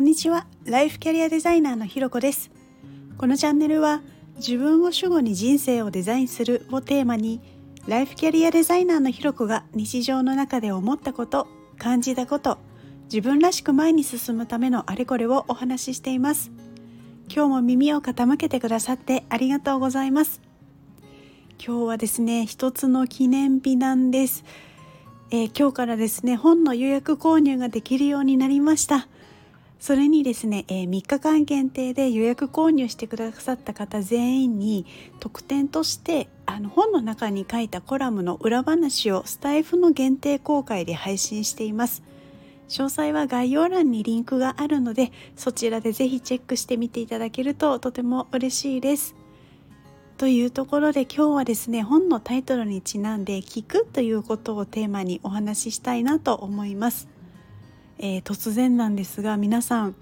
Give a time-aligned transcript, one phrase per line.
[0.00, 0.46] んにちは。
[0.64, 2.50] ライフキャリアデザイナーのひろこです。
[3.18, 4.00] このチャンネルは
[4.36, 7.42] 自分を主語に人生をデザインするをテーマに
[7.86, 12.56] ライフキャリアデザイナーのひろこが日常の中で思ったこと感じたこと
[13.12, 16.50] 自分らしく前に進むためのあれこれをお話ししています。
[17.28, 20.40] 今日も耳を傾けてくださってありがとうございます。
[21.62, 24.44] 今日はですね一つの記念日なんです。
[25.30, 29.06] えー、今日からですね本の予約購入ができるようになりました。
[29.80, 34.84] それにですね、えー、3日間限定で予約購入してくださった方全員に
[35.20, 42.02] 特典としてあの本の中に書いたコラムの裏話をスタイフの限定公開で配信しています。
[42.68, 49.16] 詳細は概要欄にリンクがあるのでそちらでぜひチェックしてみていただけるととても嬉しいです。
[50.18, 57.08] というところで今日はですね本のタイトルにちなんで聞くということをテーマにお話ししたいなと思います、
[58.02, 59.94] えー、突然なんですが皆さん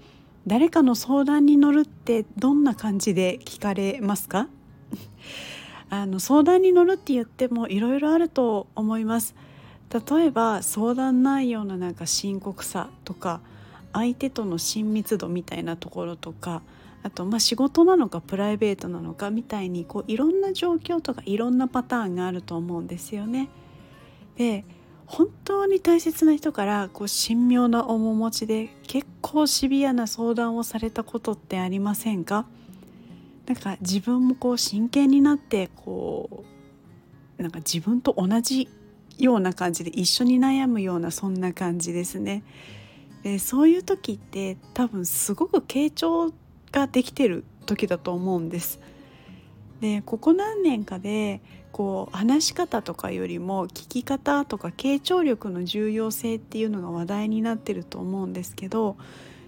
[0.47, 4.47] 誰かの相談に乗るってどんな感じで聞かれますか？
[5.91, 9.35] あの相談に乗るって言ってもいろいろあると思います
[9.91, 13.41] 例えば相談内容のなんか深刻さとか
[13.91, 16.61] 相手との親密度みたいなところとか
[17.01, 23.49] あとまあ仕事なのかプライベートなのかみたいにこういろんな状況とかいろんなパターンがあると思うんですよね。
[24.35, 24.63] で
[25.11, 32.45] 本当に大切な人からこう神妙な面持ちで結構シビアな相談をされたことってありませんか？
[33.47, 36.45] なんか自分もこう真剣になってこ
[37.39, 38.69] うなんか自分と同じ
[39.17, 42.43] ような感じで一緒に悩むようなそんな感じですね。
[43.23, 46.31] でそういう時って多分すごく傾聴
[46.71, 48.79] ができてる時だと思うんです。
[49.81, 51.41] でここ何年かで
[51.71, 58.97] こう話し方とかよりも聞き方とか傾聴力の重要性っていうのが話題になってると思うんですけど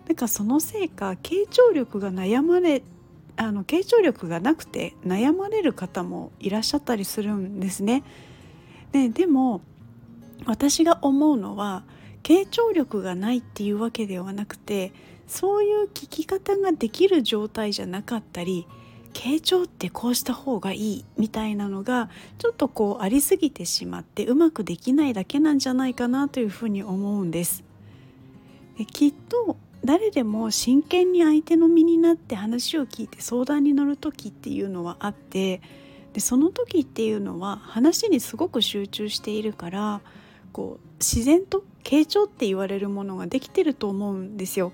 [0.08, 2.84] なんかそのせいか傾聴力が悩まれ
[3.38, 8.04] あの傾聴力がなくて悩まれる方もいらっしゃったりするんですね。
[8.92, 9.62] ででも
[10.46, 11.84] 私が思うのは
[12.24, 14.92] 傾聴力がないっていうわけではなくて
[15.28, 18.68] そういう聞き方ができる状態じゃなかったり
[19.14, 27.64] 傾聴ってこうした方がいいみたいなのがちょっとこうありすぎてしまってうまくできないだけなんじゃないかなというふうに思うんです。
[28.78, 35.62] できっと誰でも真剣に相手の身になって話を聞いて相談に乗る時っていうのはあって
[36.14, 40.02] でその時っていうのは話にすごく集中しているから
[40.52, 44.74] こう自然と傾聴って言われるものができてると思うんですよ。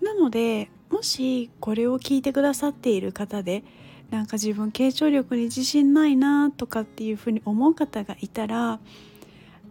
[0.00, 3.64] なのでもしこれを聞いてくださっている方で
[4.08, 8.80] なんか自分傾聴力に自信ないなとかっていうふうに思う方がいたら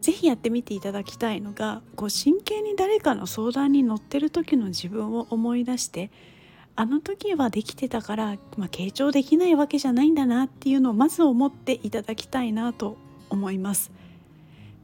[0.01, 6.11] 是非やってみていただきたいのがこう真剣に誰かの相談に乗ってる時の自分を思い出して
[6.75, 12.97] あの時はできてたから、まあ、傾聴できないわけじゃないんだなっていうのをまず思っていただきたいなと
[13.31, 13.91] 思います。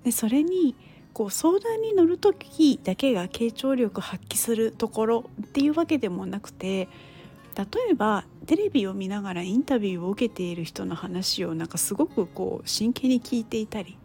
[0.04, 0.74] でそれに
[1.14, 6.88] こう相談に乗る時だけが傾聴力発揮するところっていうわけでもなくて
[7.56, 13.98] 例えばテレビを見ながらインタビューを受けている人の話をなんかすごくこう真剣に聞いていたり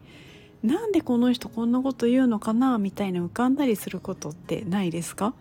[0.64, 5.32] なんでこの人こんなこと言うのかなみたいな浮かんだりすることってないですか？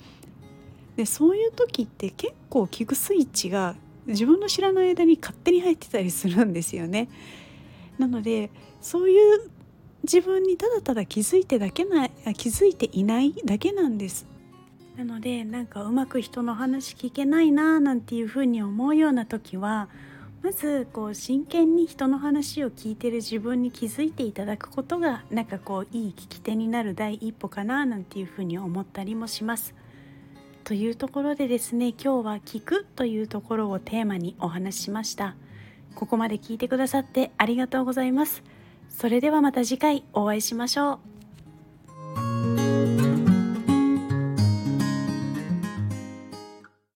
[0.97, 7.09] でそういう時って結構聞くスイッチが自分の知らない間に勝手に入ってたりするんですよね。
[7.97, 8.51] なので
[8.81, 9.49] そういう
[10.05, 14.25] 自分にただただ気づいてだけない気づいていないだけなんです
[14.97, 19.89] なのでなんかうまく人の話聞けないなーなんていうふうに思うような時は
[20.45, 29.73] まずこう真剣に人の話を聞いてる自分に気づいていただくことがなんかこういい聞き手になる第一歩かななんていうふうに思ったりもします。
[30.63, 35.35] というところでですね今日は「聞く」というところをテーマにお話ししました。
[35.95, 38.43] ここまで聞いてくださってありがとうございます。
[38.95, 41.14] それではまた次回お会いしましょう。